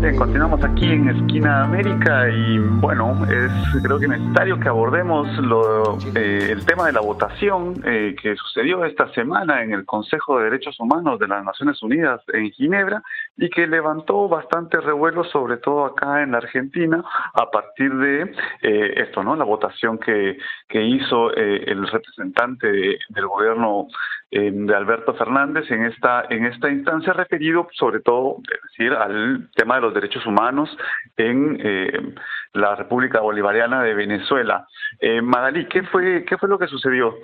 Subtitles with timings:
[0.00, 5.98] Bien, continuamos aquí en Esquina América y bueno, es creo que necesario que abordemos lo,
[6.14, 10.44] eh, el tema de la votación eh, que sucedió esta semana en el Consejo de
[10.44, 13.02] Derechos Humanos de las Naciones Unidas en Ginebra
[13.40, 17.02] y que levantó bastante revuelo, sobre todo acá en la Argentina,
[17.34, 19.34] a partir de eh, esto, ¿no?
[19.34, 20.38] La votación que,
[20.68, 23.88] que hizo el representante del gobierno
[24.30, 29.80] de Alberto Fernández en esta en esta instancia referido sobre todo decir al tema de
[29.80, 30.70] los derechos humanos
[31.16, 32.14] en eh,
[32.52, 34.66] la República Bolivariana de Venezuela.
[35.00, 37.14] Eh, Madalí, ¿qué fue qué fue lo que sucedió?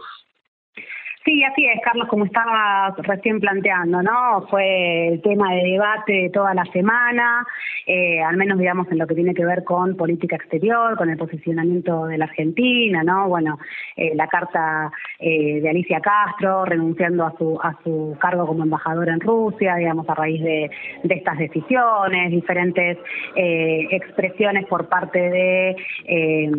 [1.26, 4.46] Sí, así es, Carlos, como estaba recién planteando, ¿no?
[4.48, 7.44] Fue el tema de debate toda la semana,
[7.84, 11.16] eh, al menos digamos en lo que tiene que ver con política exterior, con el
[11.16, 13.28] posicionamiento de la Argentina, ¿no?
[13.28, 13.58] Bueno,
[13.96, 19.12] eh, la carta eh, de Alicia Castro renunciando a su a su cargo como embajadora
[19.12, 20.70] en Rusia, digamos a raíz de,
[21.02, 22.98] de estas decisiones, diferentes
[23.34, 25.76] eh, expresiones por parte de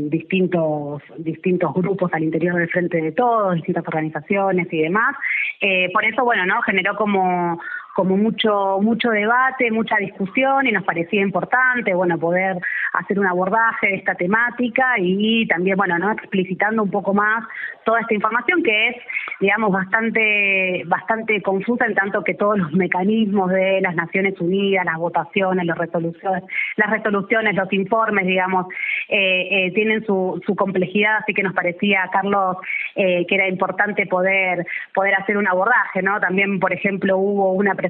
[0.09, 5.15] distintos distintos grupos al interior del frente de todos, distintas organizaciones y demás.
[5.61, 6.61] Eh, por eso, bueno, ¿no?
[6.61, 7.59] Generó como
[7.97, 12.57] como mucho mucho debate, mucha discusión y nos parecía importante, bueno, poder
[12.93, 17.43] hacer un abordaje de esta temática y también, bueno, no explicitando un poco más
[17.85, 18.95] toda esta información que es,
[19.39, 24.97] digamos, bastante bastante confusa en tanto que todos los mecanismos de las Naciones Unidas, las
[24.97, 26.43] votaciones, las resoluciones,
[26.75, 28.67] las resoluciones, los informes, digamos,
[29.09, 32.57] eh, eh, tienen su, su complejidad, así que nos parecía, Carlos,
[32.95, 36.19] eh, que era importante poder poder hacer un abordaje, ¿no?
[36.19, 37.86] También, por ejemplo, hubo una presentación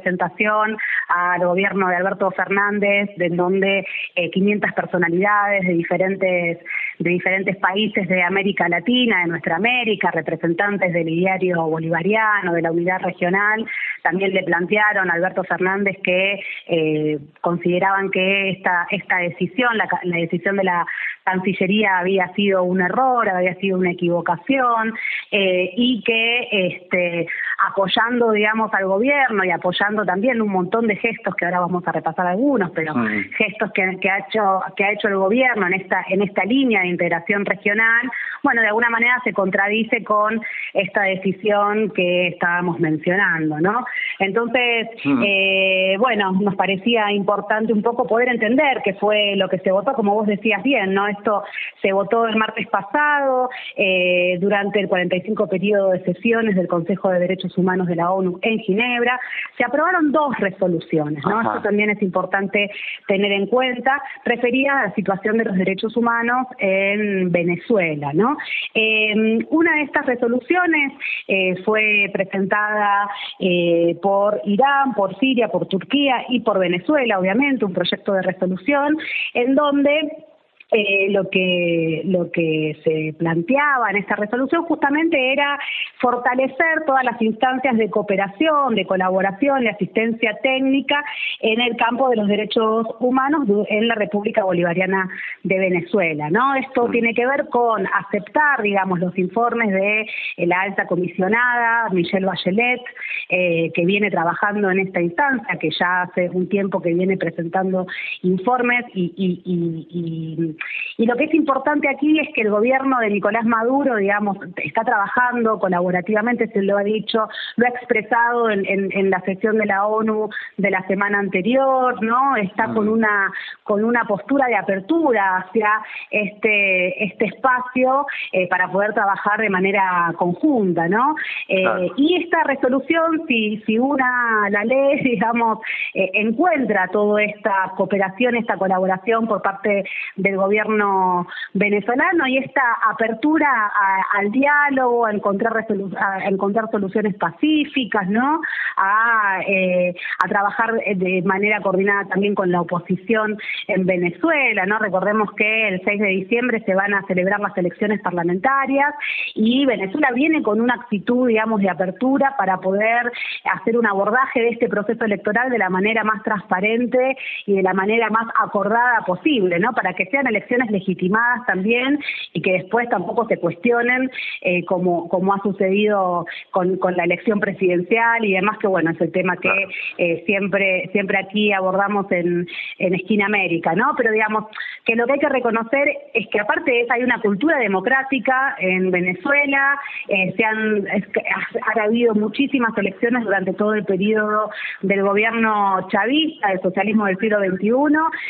[1.07, 6.59] al gobierno de Alberto Fernández, de donde eh, 500 personalidades de diferentes
[6.99, 12.71] de diferentes países de América Latina, de nuestra América, representantes del diario bolivariano, de la
[12.71, 13.65] unidad regional,
[14.01, 20.17] también le plantearon a Alberto Fernández que eh, consideraban que esta esta decisión, la, la
[20.17, 20.85] decisión de la
[21.27, 24.93] Cancillería había sido un error, había sido una equivocación
[25.31, 31.35] eh, y que este, apoyando, digamos, al gobierno y apoyando también un montón de gestos
[31.35, 33.31] que ahora vamos a repasar algunos, pero mm.
[33.37, 36.81] gestos que, que, ha hecho que ha hecho el gobierno en esta en esta línea
[36.81, 38.11] de integración regional,
[38.43, 40.39] bueno, de alguna manera se contradice con
[40.73, 43.85] esta decisión que estábamos mencionando, ¿no?
[44.19, 45.23] Entonces, mm.
[45.25, 49.93] eh, bueno, nos parecía importante un poco poder entender qué fue lo que se votó,
[49.93, 51.07] como vos decías bien, ¿no?
[51.07, 51.43] Esto
[51.81, 57.19] se votó el martes pasado eh, durante el 45 periodo de sesiones del Consejo de
[57.19, 59.19] Derechos Humanos de la ONU en Ginebra.
[59.57, 61.41] Se aprobaron dos resoluciones, ¿no?
[61.41, 62.71] Esto también es importante
[63.07, 68.37] tener en cuenta, referida a la situación de los derechos humanos en Venezuela, ¿no?
[68.73, 70.93] Eh, una de estas resoluciones
[71.27, 73.09] eh, fue presentada
[73.39, 78.97] eh, por Irán, por Siria, por Turquía y por Venezuela, obviamente, un proyecto de resolución
[79.33, 80.26] en donde
[80.69, 85.57] eh, lo que lo que se planteaba en esta resolución justamente era
[85.99, 91.03] fortalecer todas las instancias de cooperación, de colaboración y asistencia técnica
[91.39, 95.09] en el campo de los derechos humanos en la República Bolivariana
[95.43, 96.55] de Venezuela, ¿no?
[96.55, 100.05] Esto tiene que ver con aceptar, digamos, los informes de
[100.45, 102.81] la alta comisionada Michelle Bachelet,
[103.29, 107.87] eh, que viene trabajando en esta instancia, que ya hace un tiempo que viene presentando
[108.23, 110.56] informes y, y, y, y
[110.97, 115.59] lo que es importante aquí es que el gobierno de Nicolás Maduro, digamos, está trabajando
[115.59, 119.85] colaborativamente, se lo ha dicho, lo ha expresado en, en, en la sesión de la
[119.85, 122.35] ONU de la semana anterior, ¿no?
[122.35, 122.75] Está mm.
[122.75, 123.31] con una
[123.63, 125.69] con una postura de apertura hacia
[126.09, 131.15] este este espacio eh, para poder trabajar de manera conjunta, ¿no?
[131.47, 131.93] Eh, claro.
[131.95, 135.59] Y esta resolución, si si una la ley, digamos,
[135.93, 139.83] eh, encuentra toda esta cooperación, esta colaboración por parte
[140.15, 145.65] del gobierno gobierno venezolano y esta apertura a, al diálogo, a encontrar,
[145.99, 148.41] a encontrar soluciones pacíficas, ¿no?
[148.77, 149.93] A, eh,
[150.23, 153.37] a trabajar de manera coordinada también con la oposición
[153.67, 154.79] en Venezuela, ¿no?
[154.79, 158.93] Recordemos que el 6 de diciembre se van a celebrar las elecciones parlamentarias
[159.35, 163.11] y Venezuela viene con una actitud, digamos, de apertura para poder
[163.51, 167.73] hacer un abordaje de este proceso electoral de la manera más transparente y de la
[167.73, 169.73] manera más acordada posible, ¿no?
[169.73, 170.36] Para que sean elecciones
[170.69, 171.99] legitimadas también
[172.33, 174.09] y que después tampoco se cuestionen
[174.41, 179.01] eh, como, como ha sucedido con, con la elección presidencial y demás, que bueno, es
[179.01, 179.49] el tema que
[179.97, 182.47] eh, siempre, siempre aquí abordamos en,
[182.79, 183.93] en Esquina América, ¿no?
[183.97, 184.45] Pero digamos,
[184.85, 188.55] que lo que hay que reconocer es que aparte de eso hay una cultura democrática
[188.59, 194.49] en Venezuela, eh, se han, ha, habido muchísimas elecciones durante todo el periodo
[194.81, 197.69] del gobierno chavista, del socialismo del siglo XXI,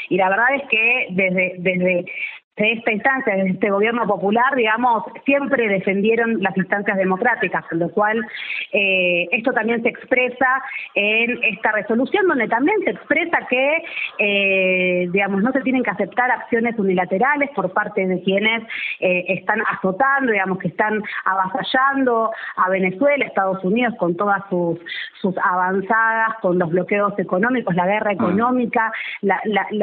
[0.10, 2.10] y la verdad es que desde, desde and
[2.58, 7.90] de esta instancia, de este gobierno popular, digamos, siempre defendieron las instancias democráticas, con lo
[7.92, 8.26] cual
[8.74, 10.64] eh, esto también se expresa
[10.96, 13.84] en esta resolución, donde también se expresa que,
[14.18, 18.64] eh, digamos, no se tienen que aceptar acciones unilaterales por parte de quienes
[19.02, 24.80] eh, están azotando, digamos, que están avasallando a Venezuela, Estados Unidos, con todas sus,
[25.22, 28.16] sus avanzadas, con los bloqueos económicos, la guerra mm.
[28.16, 28.92] económica,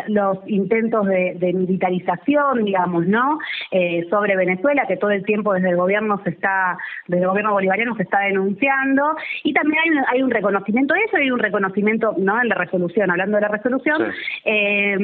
[0.09, 3.39] los intentos de militarización, digamos, ¿no?
[3.71, 7.53] Eh, sobre Venezuela, que todo el tiempo desde el gobierno se está, desde el gobierno
[7.53, 11.31] bolivariano se está denunciando, y también hay un, hay un reconocimiento de eso y hay
[11.31, 12.41] un reconocimiento, ¿no?
[12.41, 14.13] En la resolución, hablando de la resolución,
[14.45, 14.97] eh,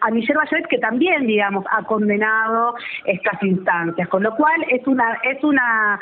[0.00, 2.74] a Michelle Bachelet que también, digamos, ha condenado
[3.04, 6.00] estas instancias, con lo cual es una, es una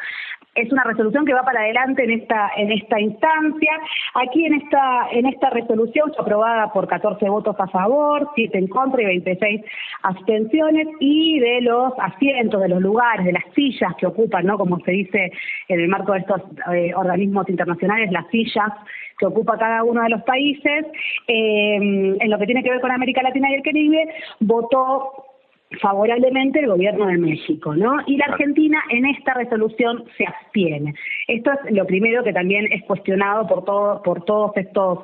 [0.55, 3.73] es una resolución que va para adelante en esta en esta instancia.
[4.15, 9.03] Aquí en esta en esta resolución aprobada por 14 votos a favor, 7 en contra
[9.03, 9.62] y 26
[10.03, 14.59] abstenciones y de los asientos, de los lugares, de las sillas que ocupan, ¿no?
[14.59, 15.33] Como se dice
[15.69, 16.43] en el marco de estos
[16.73, 18.73] eh, organismos internacionales, las sillas
[19.19, 20.87] que ocupa cada uno de los países,
[21.29, 24.09] eh, en lo que tiene que ver con América Latina y el Caribe,
[24.41, 25.34] votó
[25.81, 27.99] favorablemente el gobierno de México, ¿no?
[28.06, 30.94] Y la Argentina en esta resolución se abstiene.
[31.29, 35.00] Esto es lo primero que también es cuestionado por todo, por todos estos,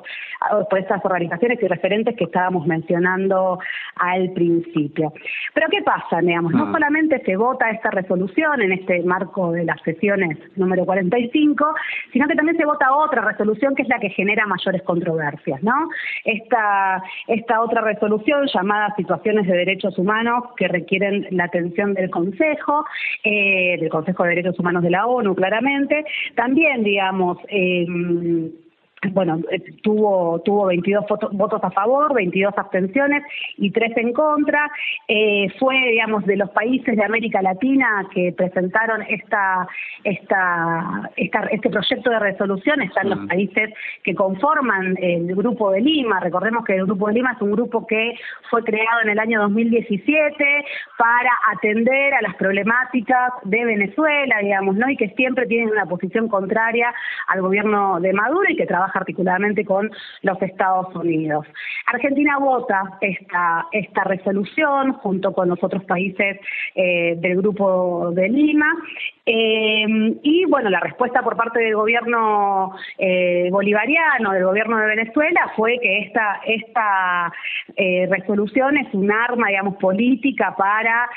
[0.69, 3.59] por estas organizaciones y referentes que estábamos mencionando
[3.95, 5.13] al principio.
[5.53, 6.53] Pero ¿qué pasa, digamos?
[6.53, 6.73] No mm.
[6.73, 11.75] solamente se vota esta resolución en este marco de las sesiones número 45,
[12.13, 15.89] sino que también se vota otra resolución que es la que genera mayores controversias, ¿no?
[16.25, 22.85] Esta, esta otra resolución llamada Situaciones de Derechos Humanos que requieren la atención del Consejo,
[23.23, 26.05] eh, del Consejo de Derechos Humanos de la ONU, claramente.
[26.35, 27.83] También, digamos, eh,
[29.09, 33.23] bueno, eh, tuvo, tuvo 22 votos a favor, 22 abstenciones
[33.57, 34.69] y 3 en contra.
[35.07, 39.67] Eh, fue, digamos, de los países de América Latina que presentaron esta,
[40.03, 46.19] esta, esta este proyecto de resolución, están los países que conforman el Grupo de Lima.
[46.19, 48.13] Recordemos que el Grupo de Lima es un grupo que
[48.51, 50.65] fue creado en el año 2017
[50.97, 54.89] para atender a las problemáticas de Venezuela, digamos, ¿no?
[54.89, 56.93] Y que siempre tienen una posición contraria
[57.27, 59.91] al gobierno de Maduro y que trabaja particularmente con
[60.21, 61.45] los Estados Unidos.
[61.87, 66.39] Argentina vota esta, esta resolución junto con los otros países
[66.75, 68.67] eh, del Grupo de Lima
[69.25, 69.85] eh,
[70.23, 75.79] y bueno, la respuesta por parte del gobierno eh, bolivariano, del gobierno de Venezuela, fue
[75.79, 77.31] que esta, esta
[78.09, 81.09] resolución es un arma, digamos, política para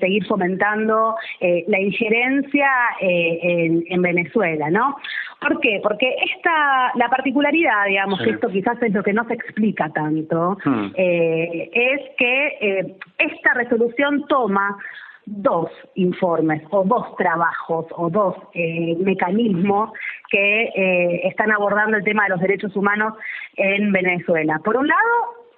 [0.00, 2.68] seguir fomentando la injerencia
[3.00, 4.96] en, en Venezuela, ¿no?
[5.42, 5.80] ¿Por qué?
[5.82, 10.56] Porque esta, la particularidad, digamos, que esto quizás es lo que no se explica tanto,
[10.64, 10.92] hmm.
[10.94, 14.78] eh, es que eh, esta resolución toma
[15.26, 19.90] dos informes o dos trabajos o dos eh, mecanismos
[20.30, 23.14] que están abordando el tema de los derechos humanos
[23.56, 24.60] en Venezuela.
[24.64, 25.00] Por un lado,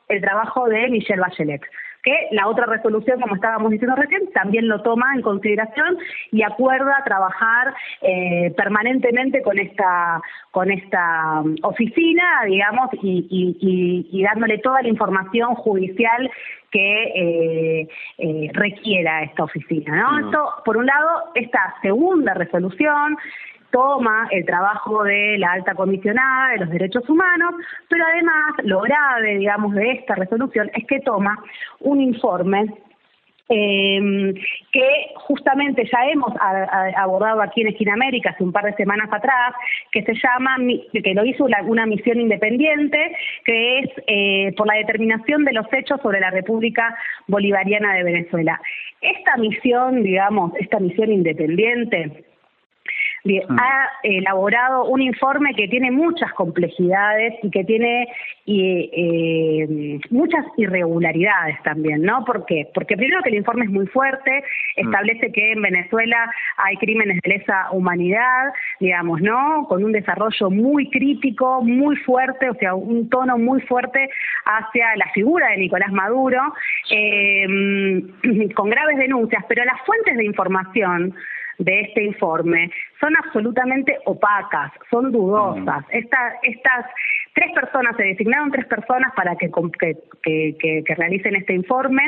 [0.08, 1.62] el trabajo de Michelle Bachelet,
[2.04, 5.96] que la otra resolución, como estábamos diciendo recién, también lo toma en consideración
[6.30, 10.20] y acuerda trabajar eh, permanentemente con esta
[10.50, 16.30] con esta um, oficina, digamos, y, dándole toda la información judicial
[16.70, 17.88] que eh,
[18.18, 19.96] eh, requiera esta oficina.
[19.96, 20.26] ¿no?
[20.26, 23.16] Esto, por un lado, esta segunda resolución
[23.74, 27.56] toma el trabajo de la alta comisionada de los derechos humanos,
[27.88, 31.36] pero además lo grave, digamos, de esta resolución es que toma
[31.80, 32.72] un informe
[33.48, 34.32] eh,
[34.72, 36.32] que justamente ya hemos
[36.96, 39.54] abordado aquí en Esquina América hace un par de semanas atrás,
[39.90, 40.56] que se llama,
[40.92, 46.00] que lo hizo una, misión independiente, que es eh, por la determinación de los hechos
[46.00, 48.60] sobre la República Bolivariana de Venezuela.
[49.00, 52.33] Esta misión, digamos, esta misión independiente.
[53.48, 58.06] Ha elaborado un informe que tiene muchas complejidades y que tiene
[58.46, 62.22] eh, muchas irregularidades también, ¿no?
[62.26, 62.68] ¿Por qué?
[62.74, 64.42] Porque primero que el informe es muy fuerte,
[64.76, 64.86] mm.
[64.86, 69.66] establece que en Venezuela hay crímenes de lesa humanidad, digamos, ¿no?
[69.68, 74.10] Con un desarrollo muy crítico, muy fuerte, o sea, un tono muy fuerte
[74.44, 76.40] hacia la figura de Nicolás Maduro,
[76.90, 77.46] eh,
[78.54, 81.14] con graves denuncias, pero las fuentes de información
[81.58, 82.70] de este informe
[83.00, 85.84] son absolutamente opacas, son dudosas.
[85.86, 85.96] Mm.
[86.42, 86.86] estas
[87.34, 89.50] tres personas, se designaron tres personas para que,
[90.22, 92.02] que, que, realicen este informe.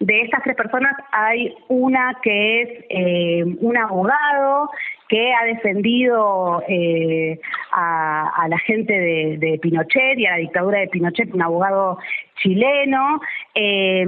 [0.00, 4.70] De estas tres personas hay una que es eh, un abogado
[5.08, 7.38] que ha defendido eh,
[7.72, 11.98] a, la gente de, de, Pinochet y a la dictadura de Pinochet, un abogado
[12.36, 13.20] chileno
[13.54, 14.04] eh,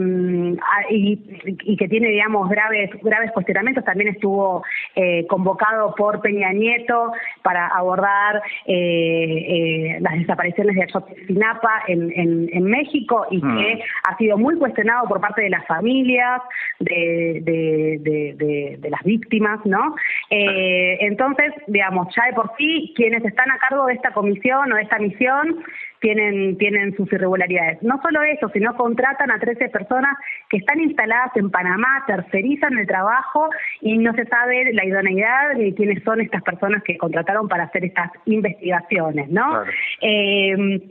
[0.91, 3.85] y, que tiene, digamos, graves graves cuestionamientos.
[3.85, 4.65] También estuvo
[4.95, 7.13] eh, convocado por Peña Nieto
[7.43, 13.59] para abordar eh, las desapariciones de Ayotzinapa en, en, en México y mm.
[13.59, 16.41] que ha sido muy cuestionado por parte de las familias
[16.81, 19.95] de, de, de, las víctimas, ¿no?
[20.31, 24.83] entonces, digamos, ya de por sí, quienes están a cargo de esta comisión o de
[24.83, 25.65] esta misión
[26.05, 27.83] tienen, tienen sus irregularidades.
[27.83, 30.15] No solo eso, sino contratan a 13 personas
[30.51, 33.49] que están instaladas en Panamá, tercerizan el trabajo
[33.81, 37.87] y no se sabe la idoneidad ni quiénes son estas personas que contrataron para hacer
[37.87, 39.63] estas investigaciones, ¿no?
[40.03, 40.83] Eh,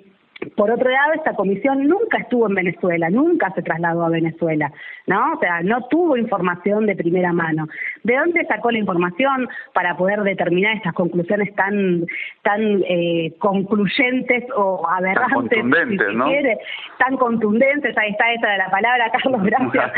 [0.46, 4.72] por otro lado, esta comisión nunca estuvo en Venezuela, nunca se trasladó a Venezuela,
[5.08, 5.34] ¿no?
[5.34, 7.68] O sea, no tuvo información de primera mano.
[8.04, 12.06] ¿De dónde sacó la información para poder determinar estas conclusiones tan
[12.42, 15.50] tan eh, concluyentes o aberrantes?
[15.50, 16.26] Tan contundentes, ¿no?
[16.98, 19.92] tan contundentes, ahí está esa de la palabra, Carlos, gracias.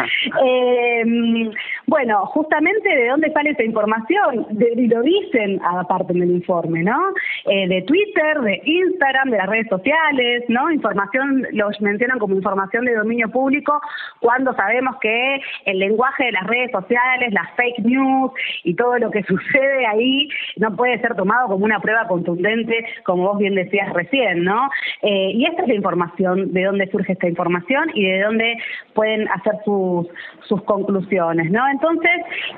[0.44, 1.52] eh,
[1.88, 6.98] bueno, justamente de dónde sale esa información, y lo dicen aparte del informe, ¿no?
[7.46, 10.72] Eh, de Twitter, de Instagram, de las redes sociales, ¿no?
[10.72, 13.80] Información, los mencionan como información de dominio público,
[14.20, 18.32] cuando sabemos que el lenguaje de las redes sociales, las fake news
[18.64, 23.24] y todo lo que sucede ahí no puede ser tomado como una prueba contundente, como
[23.24, 24.70] vos bien decías recién, ¿no?
[25.02, 28.58] Eh, y esta es la información, de dónde surge esta información y de dónde
[28.94, 30.08] pueden hacer sus,
[30.48, 31.68] sus conclusiones, ¿no?
[31.70, 32.12] Entonces,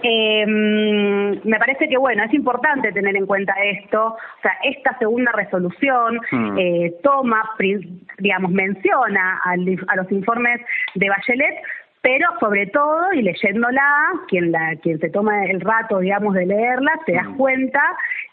[0.03, 5.31] eh, me parece que, bueno, es importante tener en cuenta esto, o sea, esta segunda
[5.31, 6.57] resolución hmm.
[6.57, 7.43] eh, toma
[8.19, 10.61] digamos, menciona a los informes
[10.95, 11.55] de Bachelet,
[12.07, 16.91] pero sobre todo, y leyéndola, quien, la, quien se toma el rato, digamos, de leerla,
[17.05, 17.35] te das mm.
[17.35, 17.81] cuenta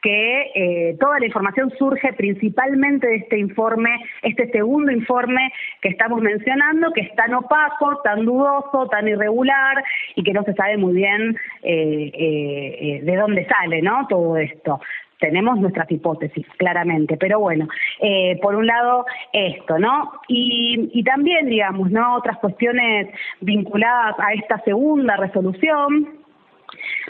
[0.00, 3.90] que eh, toda la información surge principalmente de este informe,
[4.22, 5.50] este segundo informe
[5.80, 9.82] que estamos mencionando, que es tan opaco, tan dudoso, tan irregular
[10.14, 14.06] y que no se sabe muy bien eh, eh, de dónde sale, ¿no?
[14.08, 14.78] Todo esto
[15.18, 17.68] tenemos nuestras hipótesis, claramente, pero bueno,
[18.00, 20.12] eh, por un lado esto, ¿no?
[20.28, 22.16] Y, y también, digamos, ¿no?
[22.16, 23.08] Otras cuestiones
[23.40, 26.23] vinculadas a esta segunda resolución,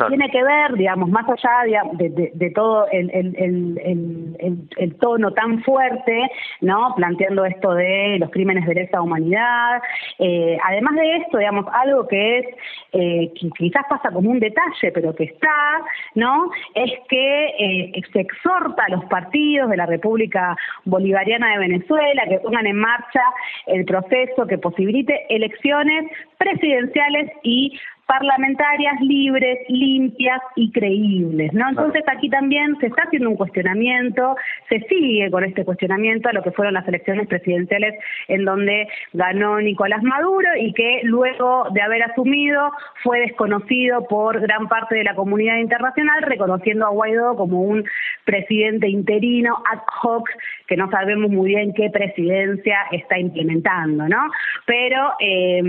[0.08, 6.94] tiene que ver, digamos, más allá de, todo el, el, tono tan fuerte, ¿no?
[6.96, 9.82] Planteando esto de los crímenes de lesa humanidad.
[10.18, 12.46] Eh, además de esto, digamos, algo que es,
[12.92, 15.82] eh, quizás pasa como un detalle, pero que está,
[16.14, 16.50] ¿no?
[16.74, 22.38] Es que eh, se exhorta a los partidos de la República Bolivariana de Venezuela que
[22.38, 23.22] pongan en marcha
[23.66, 31.68] el proceso que posibilite elecciones presidenciales y parlamentarias libres, limpias y creíbles, ¿no?
[31.68, 34.36] Entonces aquí también se está haciendo un cuestionamiento,
[34.68, 37.94] se sigue con este cuestionamiento a lo que fueron las elecciones presidenciales
[38.28, 42.70] en donde ganó Nicolás Maduro y que luego de haber asumido
[43.02, 47.84] fue desconocido por gran parte de la comunidad internacional, reconociendo a Guaidó como un
[48.24, 50.28] presidente interino ad hoc
[50.66, 54.30] que no sabemos muy bien qué presidencia está implementando, ¿no?
[54.66, 55.62] Pero eh,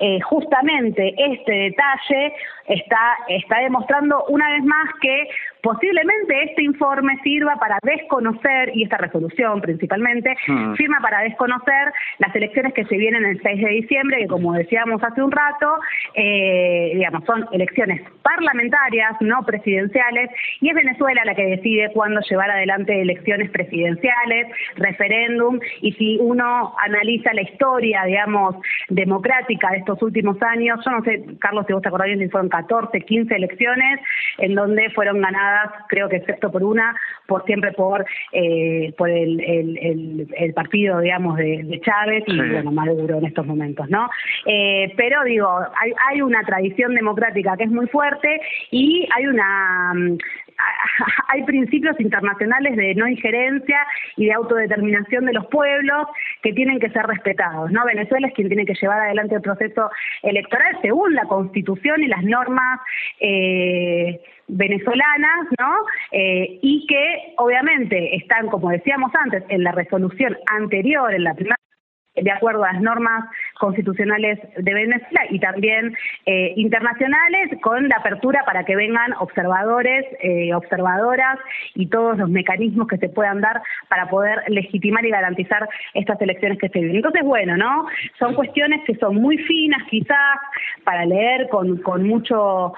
[0.00, 2.32] eh, justamente este detalle
[2.68, 5.28] está, está demostrando una vez más que
[5.62, 10.74] posiblemente este informe sirva para desconocer, y esta resolución principalmente, hmm.
[10.74, 15.02] firma para desconocer las elecciones que se vienen el 6 de diciembre, que como decíamos
[15.02, 15.78] hace un rato,
[16.14, 20.30] eh, digamos, son elecciones parlamentarias, no presidenciales,
[20.60, 24.46] y es Venezuela la que decide cuándo llevar adelante elecciones presidenciales,
[24.76, 28.54] referéndum, y si uno analiza la historia, digamos,
[28.88, 32.48] democrática de estos últimos años, yo no sé, Carlos, si vos te acordás bien, fueron
[32.62, 34.00] 14, 15 elecciones,
[34.38, 36.94] en donde fueron ganadas, creo que excepto por una,
[37.26, 43.18] por siempre por eh, por el, el, el, partido, digamos, de, Chávez y, bueno, Maduro
[43.18, 44.08] en estos momentos, ¿no?
[44.46, 45.48] Eh, pero digo,
[45.80, 50.18] hay, hay una tradición democrática que es muy fuerte y hay una mm,
[51.28, 53.86] hay principios internacionales de no injerencia
[54.16, 56.08] y de autodeterminación de los pueblos
[56.42, 57.70] que tienen que ser respetados.
[57.70, 57.84] ¿no?
[57.84, 59.90] Venezuela es quien tiene que llevar adelante el proceso
[60.22, 62.80] electoral según la Constitución y las normas
[63.20, 65.74] eh, venezolanas, ¿no?
[66.12, 71.56] Eh, y que obviamente están, como decíamos antes, en la resolución anterior, en la primera
[72.16, 73.24] de acuerdo a las normas
[73.58, 80.54] constitucionales de Venezuela y también eh, internacionales con la apertura para que vengan observadores, eh,
[80.54, 81.38] observadoras
[81.74, 86.58] y todos los mecanismos que se puedan dar para poder legitimar y garantizar estas elecciones
[86.58, 86.96] que se viven.
[86.96, 87.86] Entonces, bueno, ¿no?
[88.18, 90.38] Son cuestiones que son muy finas quizás
[90.84, 92.74] para leer con, con mucho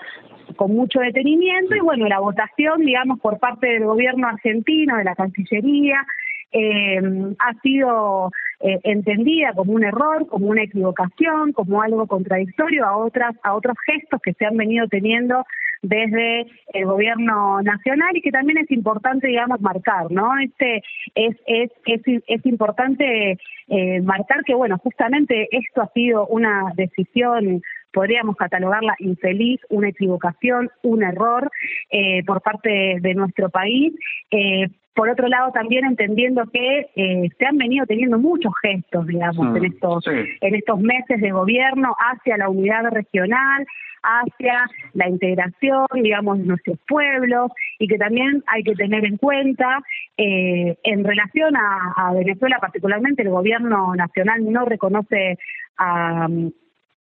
[0.56, 5.14] con mucho detenimiento y bueno, la votación, digamos, por parte del gobierno argentino, de la
[5.14, 6.04] Cancillería,
[6.52, 7.00] eh,
[7.38, 13.36] ha sido eh, entendida como un error, como una equivocación, como algo contradictorio a otras
[13.42, 15.44] a otros gestos que se han venido teniendo
[15.82, 20.82] desde el gobierno nacional y que también es importante digamos marcar no este
[21.14, 23.38] es es es, importante
[23.68, 27.62] eh, marcar que bueno justamente esto ha sido una decisión
[27.92, 31.50] podríamos catalogarla infeliz, una equivocación, un error
[31.90, 33.94] eh, por parte de nuestro país.
[34.30, 39.46] Eh, por otro lado, también entendiendo que eh, se han venido teniendo muchos gestos, digamos,
[39.56, 43.64] en mm, estos en estos meses de gobierno hacia la unidad regional,
[44.02, 49.78] hacia la integración, digamos, de nuestros pueblos y que también hay que tener en cuenta
[50.16, 55.38] en relación a Venezuela, particularmente el gobierno nacional no reconoce
[55.76, 56.26] a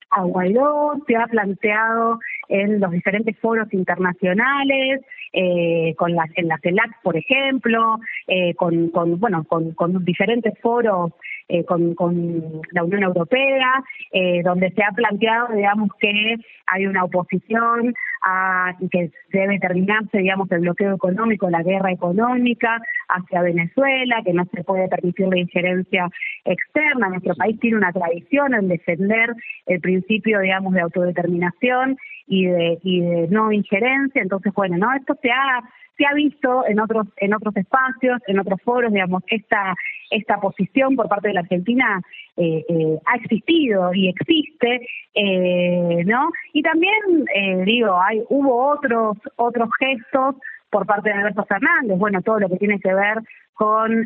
[0.10, 5.02] a Guaidó, se ha planteado en los diferentes foros internacionales,
[5.34, 10.58] eh, con las, en la CELAC, por ejemplo, eh, con, con, bueno, con, con diferentes
[10.60, 11.12] foros
[11.48, 17.04] eh, con, con, la Unión Europea, eh, donde se ha planteado, digamos, que hay una
[17.04, 24.34] oposición a que debe terminarse, digamos, el bloqueo económico, la guerra económica hacia Venezuela, que
[24.34, 26.10] no se puede permitir la injerencia
[26.46, 27.10] externa.
[27.10, 29.30] Nuestro país tiene una tradición en defender
[29.68, 31.98] el principio, digamos, de autodeterminación
[32.28, 34.22] y de, y de no injerencia.
[34.22, 35.62] Entonces, bueno, no, esto se ha
[35.98, 39.75] se ha visto en otros en otros espacios, en otros foros, digamos, esta
[40.12, 42.02] esta posición por parte de la Argentina
[42.38, 46.32] eh, eh, ha existido y existe, eh, ¿no?
[46.54, 47.25] Y también
[47.66, 50.36] digo, hay hubo otros otros gestos
[50.70, 53.20] por parte de Alberto Fernández, bueno, todo lo que tiene que ver
[53.54, 54.06] con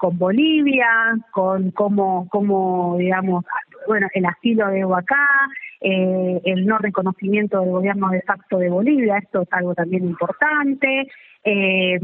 [0.00, 0.88] con Bolivia,
[1.30, 3.44] con cómo, cómo digamos,
[3.86, 5.28] bueno, el asilo de Huacá,
[5.80, 11.08] eh, el no reconocimiento del gobierno de facto de Bolivia, esto es algo también importante,
[11.44, 11.98] eh,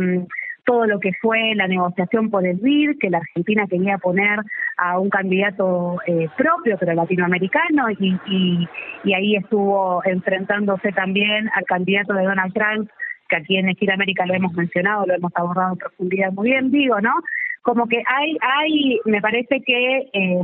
[0.65, 4.41] todo lo que fue la negociación por el BID, que la Argentina quería poner
[4.77, 8.69] a un candidato eh, propio, pero latinoamericano, y, y,
[9.05, 12.91] y ahí estuvo enfrentándose también al candidato de Donald Trump,
[13.29, 17.01] que aquí en América lo hemos mencionado, lo hemos abordado en profundidad muy bien, digo,
[17.01, 17.13] ¿no?
[17.67, 20.41] como que hay, hay, me parece que eh,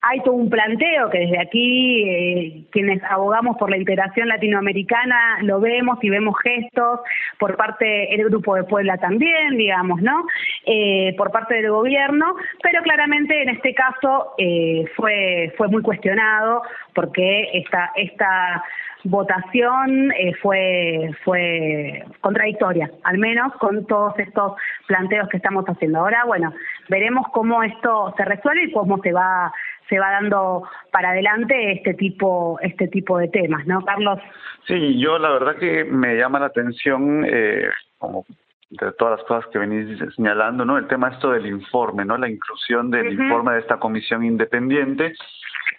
[0.00, 5.60] hay todo un planteo que desde aquí, eh, quienes abogamos por la integración latinoamericana, lo
[5.60, 7.00] vemos y vemos gestos
[7.38, 10.24] por parte del Grupo de Puebla también, digamos, ¿no?
[10.66, 16.62] Eh, por parte del gobierno, pero claramente en este caso eh, fue, fue muy cuestionado
[16.94, 18.62] porque esta, esta
[19.04, 24.52] votación eh, fue fue contradictoria, al menos con todos estos
[24.86, 26.00] planteos que estamos haciendo.
[26.00, 26.52] Ahora, bueno,
[26.88, 29.52] veremos cómo esto se resuelve y cómo se va
[29.88, 34.18] se va dando para adelante este tipo este tipo de temas, ¿no, Carlos?
[34.66, 38.26] Sí, yo la verdad que me llama la atención eh, como
[38.70, 40.76] de todas las cosas que venís señalando, ¿no?
[40.76, 42.18] El tema esto del informe, ¿no?
[42.18, 45.14] La inclusión del informe de esta comisión independiente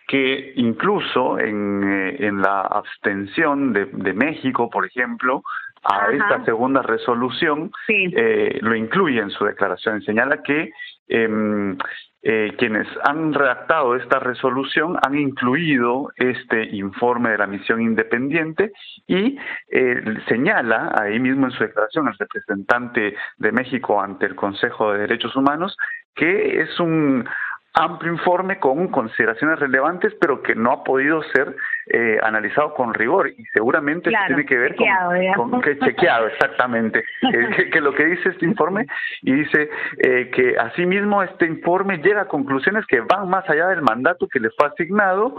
[0.10, 5.44] que incluso en, eh, en la abstención de, de, México, por ejemplo,
[5.84, 10.02] a esta segunda resolución, eh, lo incluye en su declaración.
[10.02, 10.72] Señala que
[11.08, 11.78] eh,
[12.22, 18.74] eh, quienes han redactado esta resolución han incluido este informe de la misión independiente
[19.08, 19.38] y
[19.72, 25.00] eh, señala ahí mismo en su declaración el representante de México ante el Consejo de
[25.00, 25.78] Derechos Humanos
[26.14, 27.26] que es un
[27.74, 31.56] amplio informe con consideraciones relevantes, pero que no ha podido ser
[31.88, 33.30] eh, analizado con rigor.
[33.30, 37.04] Y seguramente tiene que ver con, con, que chequeado exactamente.
[37.32, 38.88] Eh, que, lo que dice este informe
[39.22, 43.82] y dice eh, que asimismo este informe llega a conclusiones que van más allá del
[43.84, 45.36] mandato que le fue asignado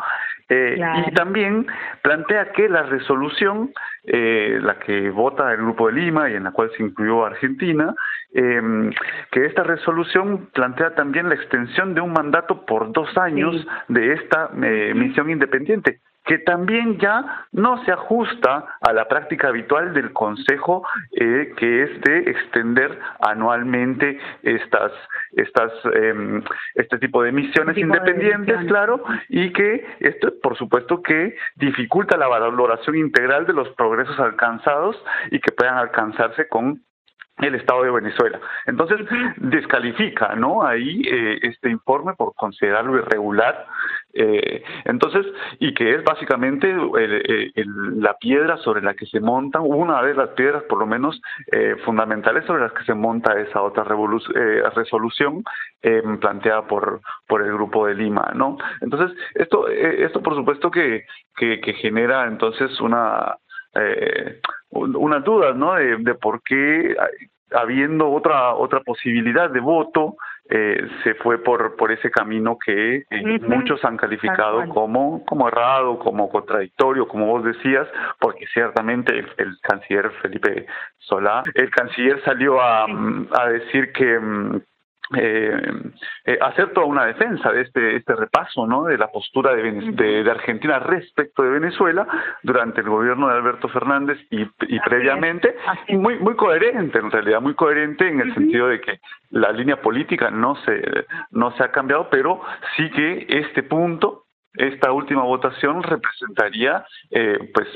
[0.49, 1.67] eh, y también
[2.03, 3.73] plantea que la resolución
[4.05, 7.95] eh, la que vota el Grupo de Lima y en la cual se incluyó Argentina,
[8.33, 8.91] eh,
[9.31, 14.51] que esta resolución plantea también la extensión de un mandato por dos años de esta
[14.63, 20.87] eh, misión independiente que también ya no se ajusta a la práctica habitual del Consejo,
[21.11, 24.93] eh, que es de extender anualmente estas,
[25.33, 26.41] estas, eh,
[26.77, 32.95] este tipo de misiones independientes, claro, y que esto, por supuesto, que dificulta la valoración
[32.95, 36.81] integral de los progresos alcanzados y que puedan alcanzarse con
[37.47, 38.41] el Estado de Venezuela.
[38.67, 39.01] Entonces,
[39.37, 40.65] descalifica, ¿no?
[40.65, 43.67] Ahí eh, este informe por considerarlo irregular.
[44.13, 45.25] Eh, entonces,
[45.61, 46.75] y que es básicamente
[47.55, 51.21] la piedra sobre la que se montan, una de las piedras por lo menos
[51.53, 55.45] eh, fundamentales sobre las que se monta esa otra resolución
[56.21, 58.59] planteada por, por el Grupo de Lima, ¿no?
[58.81, 61.05] Entonces, esto, esto por supuesto que,
[61.37, 63.37] que, que genera entonces una
[63.75, 65.75] eh, unas dudas, ¿no?
[65.75, 66.95] De, de, por qué
[67.53, 70.17] habiendo otra otra posibilidad de voto
[70.49, 75.99] eh, se fue por por ese camino que eh, muchos han calificado como como errado,
[75.99, 80.67] como contradictorio, como vos decías, porque ciertamente el, canciller Felipe
[80.99, 84.61] Solá, el canciller salió a, a decir que mm,
[85.17, 85.61] eh,
[86.25, 88.85] eh, hacer toda una defensa de este, este repaso ¿no?
[88.85, 92.07] de la postura de, de, Argentina respecto de Venezuela
[92.43, 95.57] durante el gobierno de Alberto Fernández y, y previamente,
[95.89, 100.31] muy, muy coherente en realidad, muy coherente en el sentido de que la línea política
[100.31, 100.81] no se,
[101.33, 102.41] no se ha cambiado, pero
[102.77, 107.69] sí que este punto esta última votación representaría, eh, pues,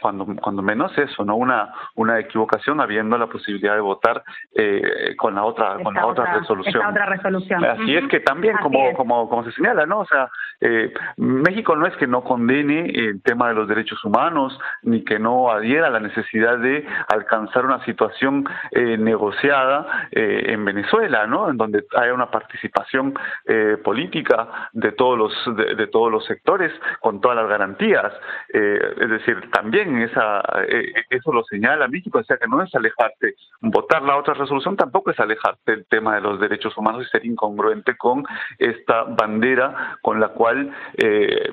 [0.00, 4.22] cuando, cuando menos eso, no una una equivocación, habiendo la posibilidad de votar
[4.54, 6.86] eh, con la otra con la otra, resolución.
[6.86, 7.64] otra resolución.
[7.64, 10.30] Así es que también, como como como se señala, no, o sea,
[10.60, 15.18] eh, México no es que no condene el tema de los derechos humanos ni que
[15.18, 21.50] no adhiera a la necesidad de alcanzar una situación eh, negociada eh, en Venezuela, ¿no?
[21.50, 23.14] En donde haya una participación
[23.46, 28.12] eh, política de todos los de, de todos los sectores con todas las garantías.
[28.52, 32.74] Eh, es decir, también esa, eh, eso lo señala México, o sea que no es
[32.74, 33.34] alejarte.
[33.60, 37.24] Votar la otra resolución tampoco es alejarte del tema de los derechos humanos y ser
[37.24, 38.24] incongruente con
[38.58, 41.52] esta bandera con la cual eh,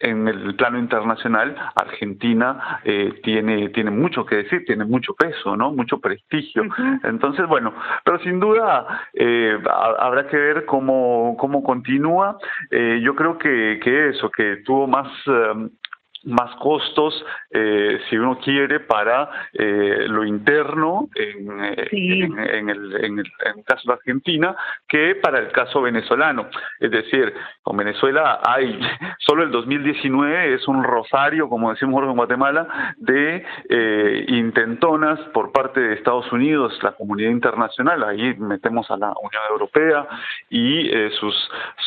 [0.00, 5.72] en el plano internacional Argentina eh, tiene, tiene mucho que decir, tiene mucho peso, ¿no?
[5.72, 6.64] mucho prestigio.
[7.02, 9.58] Entonces, bueno, pero sin duda eh,
[9.98, 12.38] habrá que ver cómo, cómo continúa.
[12.70, 15.68] Yo creo que, que eso, que tuvo más eh,
[16.24, 17.14] más costos,
[17.50, 23.18] eh, si uno quiere, para eh, lo interno en, eh, en, el, en, el, en,
[23.18, 24.56] el, caso de Argentina
[24.88, 26.48] que para el caso venezolano.
[26.80, 27.32] Es decir,
[27.62, 28.78] con Venezuela hay,
[29.18, 35.80] solo el 2019 es un rosario, como decimos en Guatemala, de eh, intentonas por parte
[35.80, 40.06] de Estados Unidos, la comunidad internacional, ahí metemos a la Unión Europea
[40.50, 41.34] y eh, sus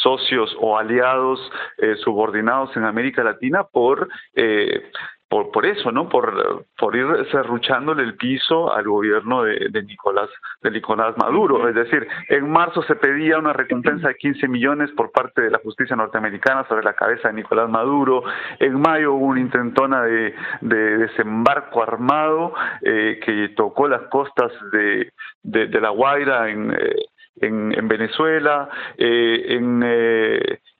[0.02, 1.40] socios o aliados
[1.78, 4.92] eh, subordinados en América Latina por eh,
[5.30, 6.08] por, por eso, ¿no?
[6.08, 10.30] Por, por ir cerruchándole el piso al gobierno de, de, Nicolás
[10.62, 11.68] de Nicolás Maduro.
[11.68, 15.60] Es decir, en marzo se pedía una recompensa de 15 millones por parte de la
[15.60, 18.24] justicia norteamericana sobre la cabeza de Nicolás Maduro.
[18.60, 25.12] En mayo hubo una intentona de, de desembarco armado eh, que tocó las costas de,
[25.44, 26.96] de, La Guaira en, eh,
[27.42, 28.70] en, en Venezuela.
[28.98, 29.84] Eh, en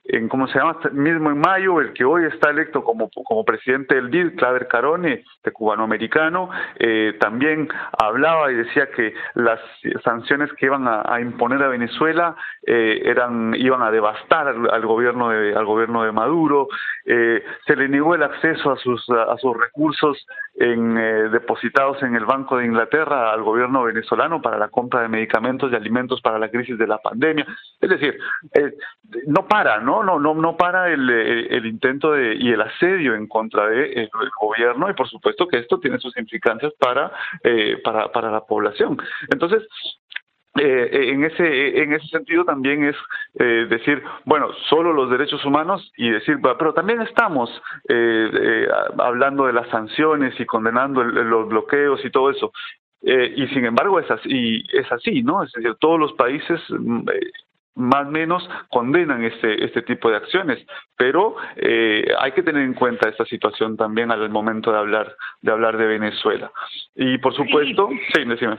[0.08, 3.96] en cómo se llama mismo en mayo el que hoy está electo como como presidente
[3.96, 7.68] del BID Claver Carone de cubanoamericano eh, también
[7.98, 9.60] hablaba y decía que las
[10.04, 15.30] sanciones que iban a, imponer a Venezuela eh, eran iban a devastar al, al, gobierno
[15.30, 16.68] de al gobierno de Maduro.
[17.06, 20.26] Eh, se le negó el acceso a sus a sus recursos
[20.58, 25.08] en, eh, depositados en el Banco de Inglaterra al gobierno venezolano para la compra de
[25.08, 27.46] medicamentos y alimentos para la crisis de la pandemia.
[27.80, 28.18] Es decir
[28.54, 28.74] eh,
[29.28, 33.68] no para no no no no para el, intento de y el asedio en contra
[33.68, 37.12] de el, gobierno y por supuesto que esto tiene sus implicancias para
[37.44, 38.98] eh, para para la población.
[39.30, 39.64] Entonces
[40.60, 42.96] eh, en ese en ese sentido también es
[43.40, 47.50] eh, decir bueno solo los derechos humanos y decir pero también estamos
[47.88, 52.52] eh, eh, hablando de las sanciones y condenando el, los bloqueos y todo eso
[53.02, 57.32] eh, y sin embargo es así es así no es decir todos los países eh,
[57.78, 60.66] más o menos condenan este este tipo de acciones.
[60.98, 65.52] Pero eh, hay que tener en cuenta esta situación también al momento de hablar de
[65.52, 66.52] hablar de Venezuela.
[66.96, 68.58] Y por supuesto sí, sí decime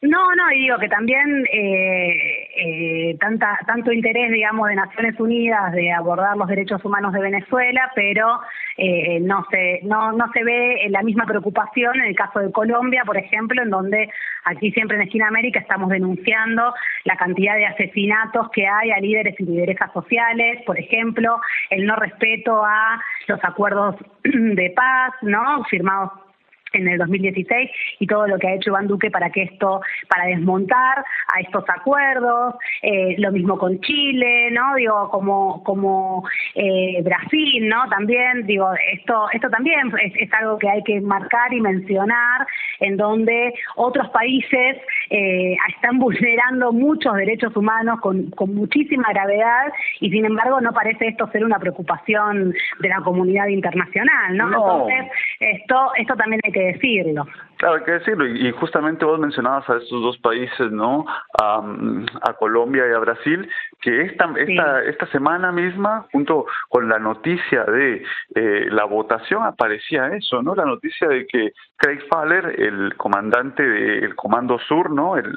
[0.00, 5.72] no, no, y digo que también eh, eh, tanta, tanto interés, digamos, de Naciones Unidas
[5.72, 8.38] de abordar los derechos humanos de Venezuela, pero
[8.76, 13.02] eh, no se no no se ve la misma preocupación en el caso de Colombia,
[13.04, 14.08] por ejemplo, en donde
[14.44, 19.34] aquí siempre en Esquina América estamos denunciando la cantidad de asesinatos que hay a líderes
[19.40, 25.64] y lideresas sociales, por ejemplo, el no respeto a los acuerdos de paz, ¿no?
[25.64, 26.27] firmados
[26.72, 30.26] en el 2016 y todo lo que ha hecho Iván Duque para que esto, para
[30.26, 31.04] desmontar
[31.34, 34.74] a estos acuerdos, eh, lo mismo con Chile, ¿no?
[34.74, 37.88] Digo, como, como eh, Brasil, ¿no?
[37.88, 42.46] También, digo, esto, esto también es, algo que hay que marcar y mencionar,
[42.80, 44.76] en donde otros países
[45.10, 51.08] eh, están vulnerando muchos derechos humanos con, con muchísima gravedad y sin embargo no parece
[51.08, 54.46] esto ser una preocupación de la comunidad internacional, ¿no?
[54.46, 57.26] Entonces, esto, esto también hay que decirlo.
[57.56, 58.26] Claro, hay que decirlo.
[58.26, 61.04] Y, justamente vos mencionabas a estos dos países, ¿no?
[61.40, 67.64] A, Colombia y a Brasil, que esta, esta, esta semana misma, junto con la noticia
[67.64, 68.04] de
[68.36, 70.54] eh, la votación, aparecía eso, ¿no?
[70.54, 75.16] La noticia de que Craig Faller, el comandante del Comando Sur, ¿no?
[75.16, 75.34] El,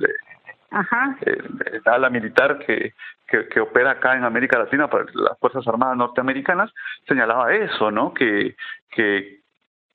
[0.70, 1.18] Ajá.
[1.26, 2.94] el ala militar que,
[3.28, 6.72] que, que, opera acá en América Latina para las Fuerzas Armadas norteamericanas,
[7.08, 8.14] señalaba eso, ¿no?
[8.14, 8.56] Que,
[8.92, 9.41] que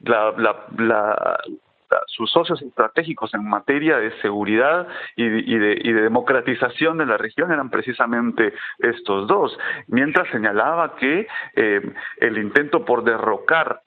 [0.00, 1.38] la, la, la,
[2.06, 7.16] sus socios estratégicos en materia de seguridad y, y, de, y de democratización de la
[7.16, 9.56] región eran precisamente estos dos,
[9.86, 13.82] mientras señalaba que eh, el intento por derrocar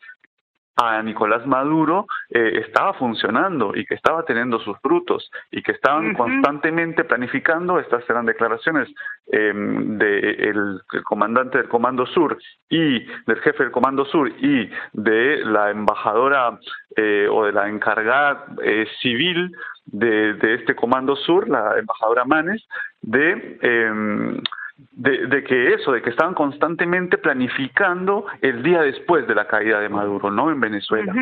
[0.82, 6.14] a Nicolás Maduro eh, estaba funcionando y que estaba teniendo sus frutos y que estaban
[6.14, 8.88] constantemente planificando, estas eran declaraciones
[9.32, 12.38] eh, del comandante del Comando Sur
[12.70, 16.60] y del jefe del Comando Sur y de la embajadora
[16.96, 19.52] eh, o de la encargada eh, civil
[19.86, 22.66] de, de, este Comando Sur, la embajadora Manes,
[23.02, 23.60] de
[24.80, 29.80] em, de, que eso, de que estaban constantemente planificando el día después de la caída
[29.80, 30.52] de Maduro, ¿no?
[30.52, 31.14] En Venezuela.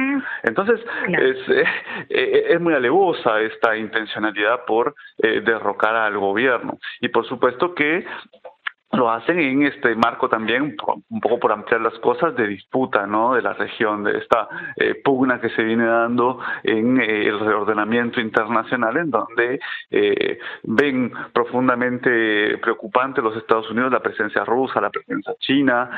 [0.43, 1.63] Entonces, es, eh,
[2.09, 6.77] eh, es muy alevosa esta intencionalidad por eh, derrocar al gobierno.
[7.01, 8.05] Y por supuesto que
[8.91, 10.75] lo hacen en este marco también,
[11.09, 13.35] un poco por ampliar las cosas, de disputa ¿no?
[13.35, 14.47] de la región, de esta
[14.77, 19.59] eh, pugna que se viene dando en eh, el reordenamiento internacional, en donde
[19.91, 25.89] eh, ven profundamente preocupante los Estados Unidos la presencia rusa, la presencia china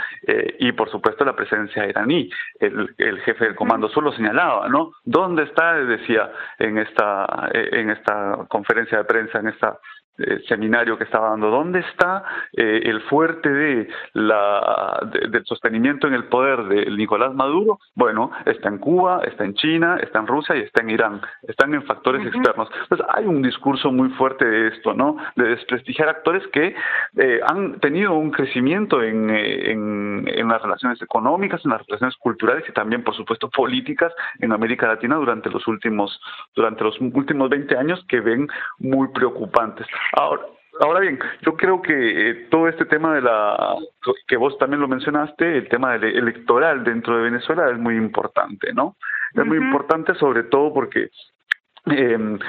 [0.60, 2.30] y, por supuesto, la presencia iraní.
[2.60, 4.92] El, el jefe del Comando Sur lo señalaba, ¿no?
[5.04, 5.74] ¿Dónde está?
[5.74, 9.80] Decía en esta, en esta conferencia de prensa, en esta
[10.20, 11.50] eh, seminario que estaba dando.
[11.50, 17.80] ¿Dónde está eh, el fuerte de la, del sostenimiento en el poder de Nicolás Maduro?
[17.96, 21.22] Bueno, está en Cuba, está en China, está en Rusia y está en Irán.
[21.44, 22.70] Están en factores externos.
[22.84, 25.18] Entonces hay un discurso muy fuerte de esto, ¿no?
[25.36, 26.76] De desprestigiar actores que
[27.18, 32.64] eh, han tenido un crecimiento en, en, en las relaciones económicas, en las relaciones culturales
[32.68, 36.20] y también, por supuesto, políticas en América Latina durante los últimos
[36.56, 38.48] durante los últimos 20 años que ven
[38.80, 39.88] muy preocupantes.
[40.14, 40.44] Ahora,
[40.80, 43.76] ahora bien, yo creo que eh, todo este tema de la
[44.28, 48.74] que vos también lo mencionaste, el tema del electoral dentro de Venezuela es muy importante,
[48.74, 48.96] ¿no?
[49.34, 51.12] Es muy importante sobre todo porque
[51.92, 52.40] eh,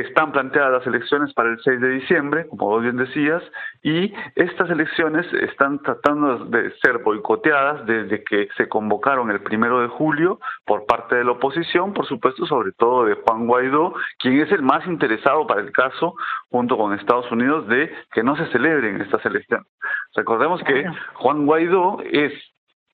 [0.00, 3.42] están planteadas las elecciones para el 6 de diciembre, como vos bien decías,
[3.82, 9.88] y estas elecciones están tratando de ser boicoteadas desde que se convocaron el primero de
[9.88, 14.50] julio por parte de la oposición, por supuesto, sobre todo de Juan Guaidó, quien es
[14.50, 16.16] el más interesado para el caso,
[16.50, 19.68] junto con Estados Unidos, de que no se celebren estas elecciones.
[20.16, 22.32] Recordemos que Juan Guaidó es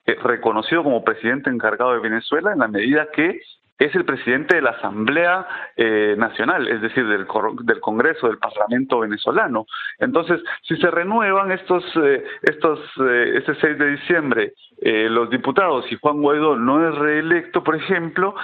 [0.04, 3.40] eh, reconocido como presidente encargado de Venezuela en la medida que
[3.80, 7.26] es el presidente de la Asamblea eh, Nacional, es decir, del,
[7.62, 9.66] del Congreso, del Parlamento venezolano.
[9.98, 15.90] Entonces, si se renuevan estos, eh, estos, eh, este 6 de diciembre eh, los diputados
[15.90, 18.34] y Juan Guaidó no es reelecto, por ejemplo,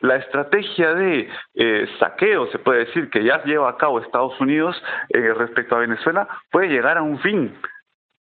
[0.00, 1.28] la estrategia de
[2.00, 4.76] saqueo, se puede decir, que ya lleva a cabo Estados Unidos
[5.08, 7.54] respecto a Venezuela, puede llegar a un fin.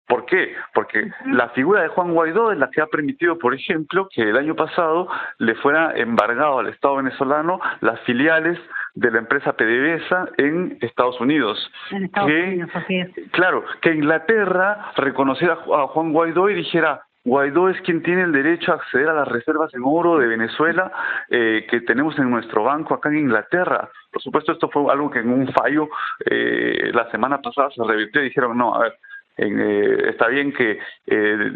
[0.08, 0.54] ¿Por qué?
[0.72, 4.36] Porque la figura de Juan Guaidó es la que ha permitido, por ejemplo, que el
[4.36, 8.58] año pasado le fuera embargado al Estado venezolano las filiales
[8.94, 11.58] de la empresa PDVSA en Estados Unidos.
[11.90, 13.10] En Estados Unidos, así es.
[13.32, 18.72] Claro, que Inglaterra reconociera a Juan Guaidó y dijera, Guaidó es quien tiene el derecho
[18.72, 20.90] a acceder a las reservas en oro de Venezuela
[21.28, 23.90] eh, que tenemos en nuestro banco acá en Inglaterra.
[24.10, 25.88] Por supuesto, esto fue algo que en un fallo
[26.24, 28.94] eh, la semana pasada se revirtió y dijeron, no, a ver,
[29.38, 31.50] eh, está bien que eh,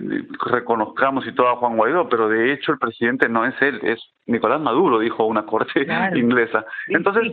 [0.51, 3.99] reconozcamos y todo a Juan Guaidó, pero de hecho el presidente no es él, es
[4.27, 6.65] Nicolás Maduro, dijo una corte inglesa.
[6.89, 7.33] Entonces,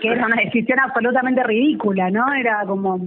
[0.00, 2.32] que era una decisión absolutamente ridícula, ¿no?
[2.34, 3.00] Era como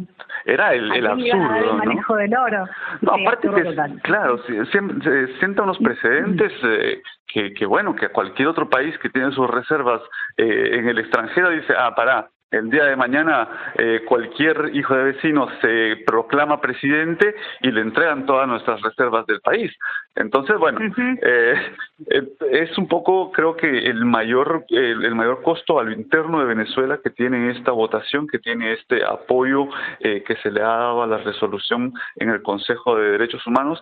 [0.45, 2.65] era el, el absurdo, el manejo del oro.
[3.01, 8.47] No, aparte que claro, se, se, sientan unos precedentes eh, que, que bueno, que cualquier
[8.47, 10.01] otro país que tiene sus reservas
[10.37, 15.03] eh, en el extranjero dice, ah, pará, el día de mañana eh, cualquier hijo de
[15.03, 19.71] vecino se proclama presidente y le entregan todas nuestras reservas del país.
[20.15, 21.55] Entonces, bueno, eh,
[22.09, 26.45] eh, es un poco, creo que el mayor, el, mayor costo a lo interno de
[26.45, 29.67] Venezuela que tiene esta votación, que tiene este apoyo
[30.01, 33.81] que se le ha dado a la resolución en el Consejo de Derechos Humanos.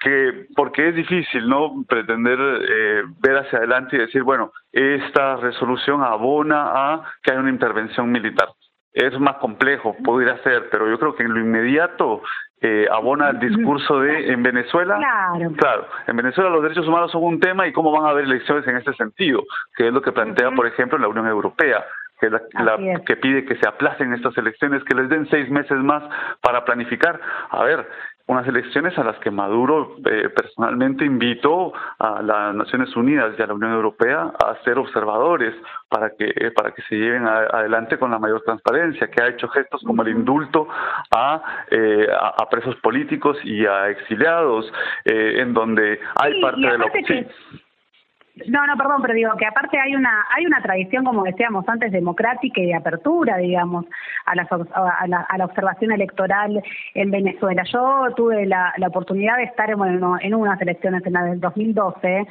[0.00, 6.02] Que porque es difícil no pretender eh, ver hacia adelante y decir bueno esta resolución
[6.02, 8.48] abona a que haya una intervención militar
[8.92, 12.22] es más complejo podría ser pero yo creo que en lo inmediato
[12.62, 15.52] eh, abona el discurso de en Venezuela claro.
[15.56, 18.66] claro en Venezuela los derechos humanos son un tema y cómo van a haber elecciones
[18.66, 19.44] en este sentido
[19.76, 21.84] que es lo que plantea por ejemplo la Unión Europea
[22.20, 26.02] que, la, que pide que se aplacen estas elecciones, que les den seis meses más
[26.42, 27.18] para planificar.
[27.48, 27.88] A ver,
[28.30, 33.46] unas elecciones a las que Maduro eh, personalmente invitó a las Naciones Unidas y a
[33.48, 35.52] la Unión Europea a ser observadores
[35.88, 39.48] para que eh, para que se lleven adelante con la mayor transparencia, que ha hecho
[39.48, 40.68] gestos como el indulto
[41.10, 44.72] a, eh, a, presos políticos y a exiliados,
[45.04, 47.26] en donde hay parte de la oposición.
[48.48, 51.92] No, no, perdón, pero digo que aparte hay una hay una tradición, como decíamos antes,
[51.92, 53.86] democrática y de apertura, digamos,
[54.26, 56.62] a la, a la, a la observación electoral
[56.94, 57.62] en Venezuela.
[57.64, 59.80] Yo tuve la, la oportunidad de estar en,
[60.20, 62.26] en unas elecciones en la del 2012,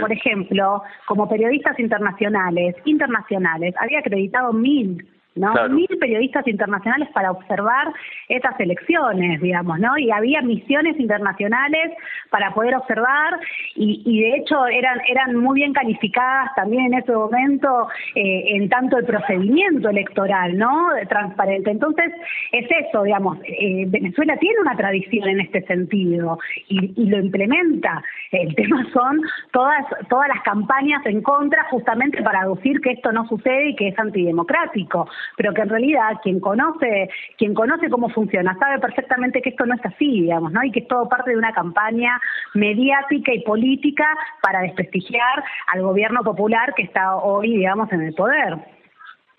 [0.00, 5.06] por ejemplo, como periodistas internacionales, internacionales, había acreditado mil
[5.38, 5.52] ¿no?
[5.68, 7.92] Mil periodistas internacionales para observar
[8.28, 9.96] estas elecciones, digamos, ¿no?
[9.98, 11.92] Y había misiones internacionales
[12.30, 13.38] para poder observar
[13.74, 18.68] y, y de hecho eran eran muy bien calificadas también en ese momento eh, en
[18.68, 20.88] tanto el procedimiento electoral, ¿no?
[21.08, 21.70] Transparente.
[21.70, 22.12] Entonces
[22.52, 28.02] es eso, digamos, eh, Venezuela tiene una tradición en este sentido y, y lo implementa.
[28.30, 29.20] El tema son
[29.52, 33.88] todas todas las campañas en contra justamente para decir que esto no sucede y que
[33.88, 39.50] es antidemocrático pero que en realidad quien conoce, quien conoce cómo funciona, sabe perfectamente que
[39.50, 40.62] esto no es así, digamos, ¿no?
[40.62, 42.20] Y que es todo parte de una campaña
[42.54, 44.06] mediática y política
[44.42, 48.58] para desprestigiar al gobierno popular que está hoy, digamos, en el poder.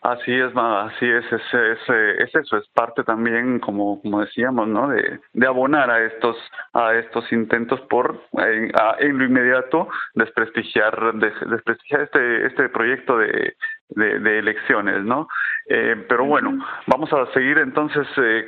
[0.02, 4.88] Así es, así es, es, es, eso, es parte también, como, como decíamos, ¿no?
[4.88, 6.38] De, de abonar a estos,
[6.71, 13.56] a estos intentos por, en, en lo inmediato, desprestigiar, desprestigiar este, este proyecto de,
[13.89, 15.28] de, elecciones, ¿no?
[15.67, 18.47] Eh, pero bueno, vamos a seguir entonces eh,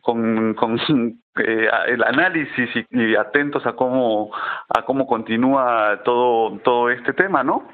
[0.00, 0.78] con, con,
[1.38, 4.30] eh, el análisis y, atentos a cómo
[4.68, 7.68] a cómo continúa todo todo este tema, ¿no?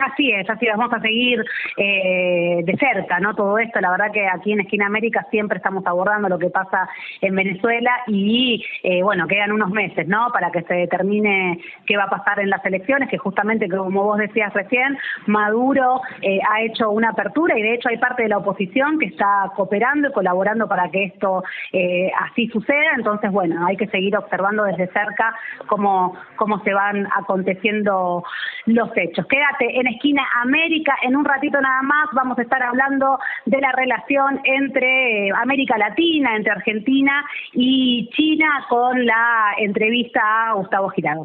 [0.00, 1.42] Así es, así vamos a seguir
[1.76, 3.34] eh, de cerca, ¿no?
[3.34, 6.88] Todo esto, la verdad que aquí en Esquina América siempre estamos abordando lo que pasa
[7.20, 10.28] en Venezuela y, eh, bueno, quedan unos meses, ¿no?
[10.32, 14.18] Para que se determine qué va a pasar en las elecciones, que justamente, como vos
[14.18, 18.38] decías recién, Maduro eh, ha hecho una apertura y de hecho hay parte de la
[18.38, 22.90] oposición que está cooperando y colaborando para que esto eh, así suceda.
[22.96, 25.34] Entonces, bueno, hay que seguir observando desde cerca
[25.66, 28.24] cómo, cómo se van aconteciendo
[28.66, 29.26] los hechos.
[29.26, 30.94] Queda en Esquina América.
[31.02, 36.36] En un ratito nada más vamos a estar hablando de la relación entre América Latina,
[36.36, 41.22] entre Argentina y China, con la entrevista a Gustavo Girado.